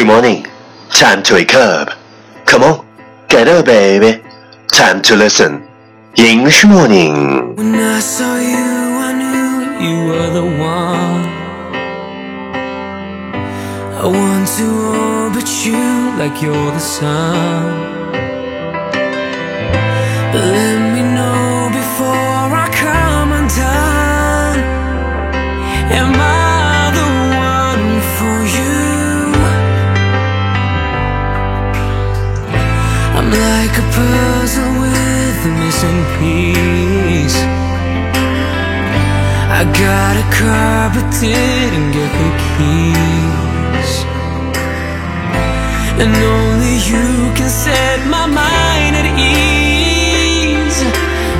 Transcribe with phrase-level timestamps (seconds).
[0.00, 0.46] Good morning.
[0.88, 1.90] Time to wake up.
[2.46, 2.86] Come on,
[3.28, 4.22] get up, baby.
[4.68, 5.68] Time to listen.
[6.16, 7.54] English morning.
[7.54, 8.70] When I saw you,
[9.08, 9.52] I knew
[9.84, 11.24] you were the one.
[14.00, 14.66] I want to
[15.04, 15.84] orbit you
[16.16, 17.60] like you're the sun.
[20.32, 24.60] But let me know before I come undone.
[25.92, 26.29] Am I
[33.30, 37.38] like a puzzle with a missing piece.
[39.58, 43.92] I got a car but didn't get the keys.
[46.00, 50.80] And only you can set my mind at ease.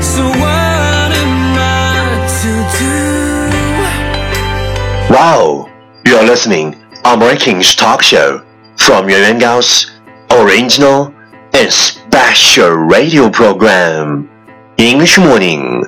[0.05, 1.99] So what am I
[2.43, 2.99] to do?
[5.15, 5.69] Wow,
[6.05, 8.43] you are listening American's talk show
[8.77, 9.91] from Yuan Gao's
[10.31, 11.15] original
[11.61, 14.27] a special radio program
[14.79, 15.87] English morning.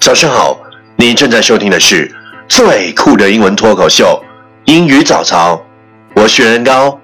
[0.00, 0.58] 早上好，
[0.96, 2.10] 你正在收听的是
[2.48, 4.18] 最酷的英文脱口秀
[4.64, 5.62] 英语早操。
[6.14, 6.98] 我是袁元高，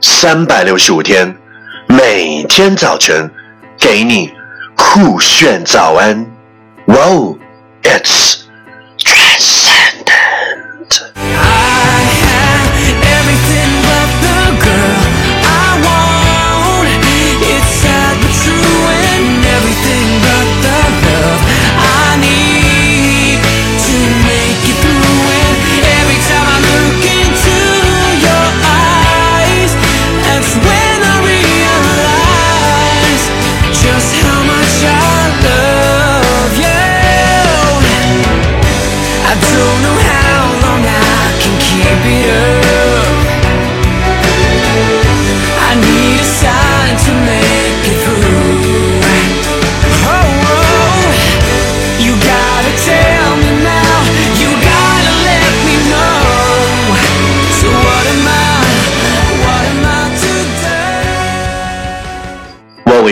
[0.00, 1.36] 三百六十五天，
[1.88, 3.30] 每天早晨
[3.78, 4.32] 给你
[4.74, 6.24] 酷炫早安。
[6.86, 7.36] Wow,
[7.82, 8.41] it's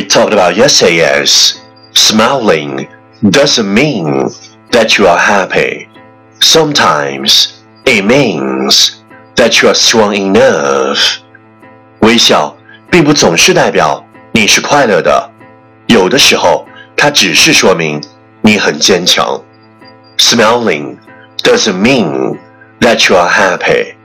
[0.01, 1.61] we talked about yesterday is
[1.93, 2.89] smiling
[3.29, 4.31] doesn't mean
[4.71, 5.90] that you are happy.
[6.40, 7.50] Sometimes
[7.86, 9.02] it means
[9.36, 11.18] that you are strong enough.
[12.00, 12.56] 微笑
[12.92, 15.30] 并不总是代表你是快乐的，
[15.88, 18.02] 有的时候它只是说明
[18.42, 19.42] 你很坚强。
[20.18, 20.98] Smiling
[21.44, 22.38] doesn't mean
[22.80, 23.96] that you are happy.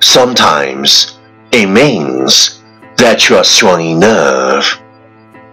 [0.00, 1.08] Sometimes
[1.50, 2.52] it means
[2.96, 4.76] that you are strong enough.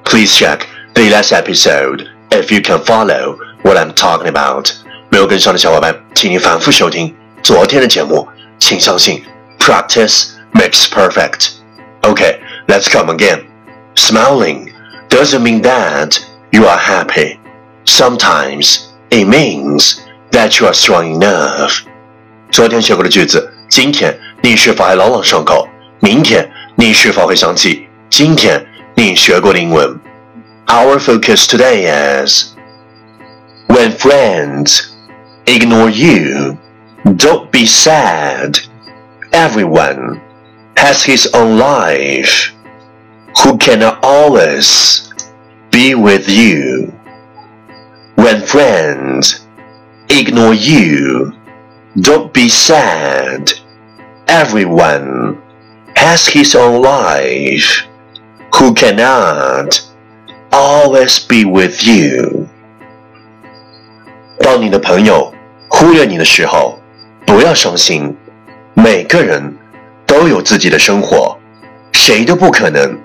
[0.04, 0.62] Please check
[0.94, 4.72] the last episode if you can follow what I'm talking about.
[5.10, 8.28] 没有跟上的小伙伴， 请你反复收听昨天的节目。
[8.60, 9.24] 请相信，
[9.60, 11.52] practice makes perfect.
[12.02, 13.42] Okay, let's come again.
[13.96, 14.72] Smiling
[15.10, 16.20] doesn't mean that
[16.52, 17.38] you are happy.
[17.86, 20.00] Sometimes it means
[20.32, 21.82] that you are strong enough.
[22.52, 25.68] 昨天学过的句子，今天你是否还朗朗上口？
[26.00, 30.00] 明天你是否会想起今天你学过的英文？
[30.66, 32.54] Our focus today is
[33.68, 34.86] when friends
[35.47, 36.59] ignore you,
[37.17, 38.59] don't be sad.
[39.33, 40.21] Everyone
[40.77, 42.53] has his own life.
[43.43, 45.13] Who cannot always
[45.71, 46.93] be with you?
[48.15, 49.47] When friends
[50.09, 51.33] ignore you,
[52.01, 53.51] don't be sad.
[54.29, 55.43] Everyone
[55.97, 57.87] has his own life.
[58.57, 59.81] Who cannot
[60.53, 62.42] always be with you?
[64.52, 65.34] 当你的朋友
[65.68, 66.80] 忽略你的时候，
[67.26, 68.16] 不要伤心。
[68.74, 69.58] 每个人
[70.06, 71.38] 都有自己的生活，
[71.92, 72.98] 谁都不可能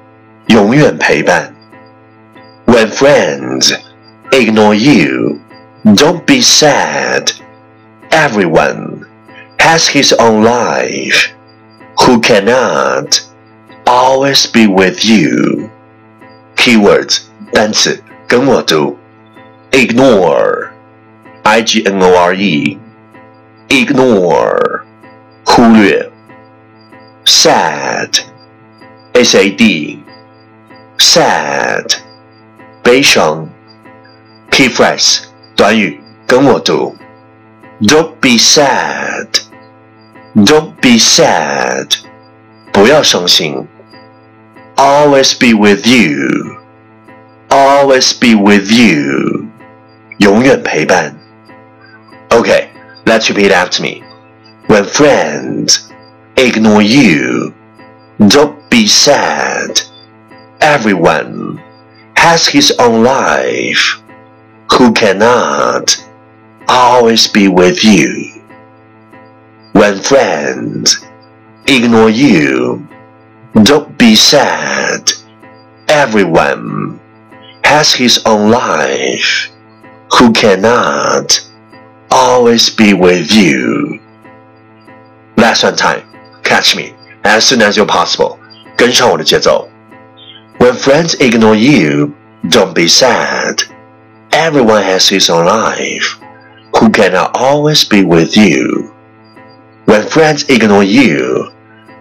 [0.46, 1.54] 永远陪伴。
[2.66, 3.74] When friends
[4.30, 5.38] ignore you,
[5.84, 7.32] don't be sad.
[8.10, 9.06] Everyone
[9.58, 11.30] has his own life.
[11.96, 13.20] Who cannot
[13.84, 15.70] always be with you?
[16.56, 17.22] Keywords
[17.52, 18.98] 单词跟我读，
[19.70, 20.68] ignore。
[21.46, 22.78] I G N O R E
[23.68, 24.82] ignore
[25.44, 26.10] 忽略
[27.24, 28.20] sad
[29.12, 30.02] S A D
[30.98, 31.84] sad
[32.82, 33.48] 悲伤
[34.50, 35.24] key phrase
[35.56, 36.96] 短语跟我读
[37.80, 39.26] Don't be sad
[40.34, 41.88] Don't be sad
[42.72, 43.66] 不要伤心
[44.76, 46.56] Always be with you
[47.48, 49.46] Always be with you
[50.18, 51.15] 永远陪伴
[52.31, 52.71] Okay,
[53.05, 54.03] let's repeat after me.
[54.67, 55.91] When friends
[56.35, 57.53] ignore you,
[58.19, 59.79] Don't be sad.
[60.59, 61.61] Everyone
[62.15, 64.01] has his own life.
[64.73, 66.03] Who cannot
[66.67, 68.41] always be with you?
[69.73, 71.05] When friends
[71.67, 72.87] ignore you,
[73.61, 75.11] don't be sad.
[75.87, 76.99] Everyone
[77.63, 79.51] has his own life.
[80.17, 81.47] Who cannot
[82.26, 84.00] always be with you?
[85.36, 86.02] Lesson time.
[86.42, 86.94] Catch me
[87.24, 88.38] as soon as you're possible.
[88.76, 89.68] 跟上我的节奏。
[90.58, 92.12] When friends ignore you,
[92.44, 93.62] don't be sad.
[94.30, 96.18] Everyone has his own life.
[96.78, 98.92] Who cannot always be with you?
[99.86, 101.50] When friends ignore you,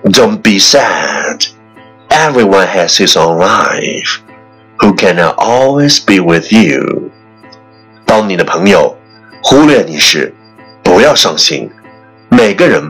[0.03, 1.45] don't be sad.
[2.09, 4.21] Everyone has his own life.
[4.81, 7.11] Who cannot always be with you?
[8.05, 8.97] 当你的朋友
[9.48, 10.34] 忽略你时，
[10.82, 11.70] 不要伤心。
[12.28, 12.82] 每个人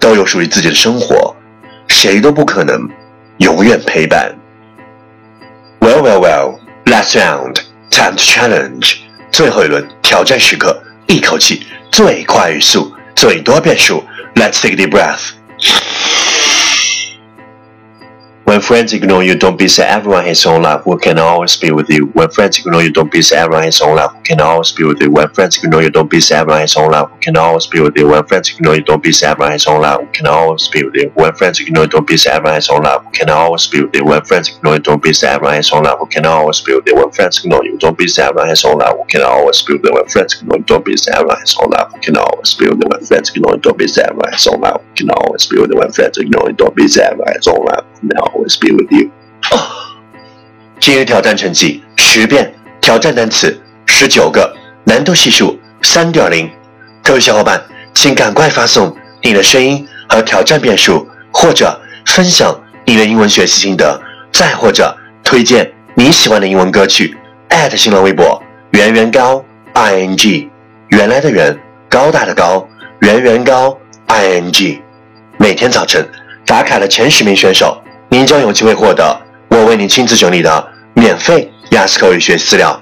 [0.00, 1.36] 都有属于自己的生活，
[1.86, 2.90] 谁都不可能
[3.38, 4.34] 永远陪伴。
[5.78, 6.58] Well, well, well.
[6.86, 7.60] Last round,
[7.90, 8.96] time to challenge.
[9.30, 14.02] 最后一轮挑战时刻，一口气最快语速，最多变数。
[14.34, 15.34] Let's take a deep breath.
[18.50, 20.00] When friends ignore you, don't be sad.
[20.00, 20.82] Everyone has own life.
[20.82, 22.06] Who can always be with you?
[22.06, 23.44] When friends ignore you, don't be sad.
[23.44, 24.10] Everyone has own life.
[24.10, 25.08] Who can always be with you?
[25.08, 26.40] When friends ignore you, don't be sad.
[26.40, 27.10] Everyone has own life.
[27.10, 28.00] Who can always be with you?
[28.00, 29.30] When friends ignore you, don't be sad.
[29.30, 30.00] Everyone has own life.
[30.00, 31.12] Who can always be with you?
[31.14, 32.34] When friends ignore you, don't be sad.
[32.34, 33.02] Everyone has own life.
[33.02, 34.02] Who can always be with you?
[34.02, 35.24] When friends ignore you, don't be sad.
[35.24, 35.86] Everyone has own life.
[35.86, 36.96] Who can always be with you?
[36.96, 38.24] When friends ignore you, don't be sad.
[38.24, 38.96] Everyone has own life.
[38.96, 39.90] Who can always be with you?
[39.90, 41.14] When friends ignore you, don't be sad.
[41.14, 41.92] Everyone has own life.
[41.92, 42.88] Who can always be with you?
[42.88, 44.10] When friends ignore you, don't be sad.
[44.10, 44.89] Everyone has own life.
[45.00, 45.14] you know
[48.44, 49.10] it's been with you.
[50.78, 54.54] 今日挑战成绩十遍挑战单词十九个
[54.84, 56.50] 难度系数三点零。
[57.02, 57.62] 各位小伙伴
[57.94, 64.00] 请赶快发送你的声音和挑战遍数或者分享你的英文学习心得
[64.32, 67.16] 再或者推荐你喜欢的英文歌曲
[67.50, 69.44] at 新浪微博圆圆高
[69.74, 70.48] ing
[70.88, 71.58] 原来的圆
[71.88, 72.66] 高大的高
[73.00, 74.80] 圆圆高 ing
[75.42, 76.06] 每天早晨
[76.44, 79.18] 打卡的前十名选手，您将有机会获得。
[79.48, 82.78] 我为您亲自整理的免费雅思口语学习资料。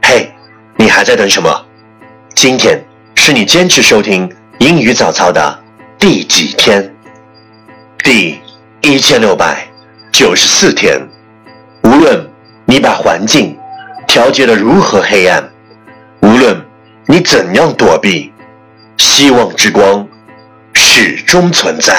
[0.00, 0.32] 嘿，
[0.78, 1.66] 你还在等什么？
[2.34, 2.82] 今天
[3.16, 4.26] 是你坚持收听
[4.60, 5.62] 英语早操的
[5.98, 6.90] 第几天？
[8.02, 8.40] 第
[8.80, 9.68] 一千六百
[10.10, 10.98] 九十四天。
[11.82, 12.26] 无论
[12.64, 13.54] 你把环境
[14.06, 15.46] 调节的如何黑暗，
[16.22, 16.58] 无论
[17.04, 18.32] 你怎样躲避，
[18.96, 20.08] 希望之光
[20.92, 21.94] 始终存在。